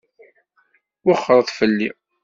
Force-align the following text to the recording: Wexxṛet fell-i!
Wexxṛet 1.05 1.49
fell-i! 1.57 1.89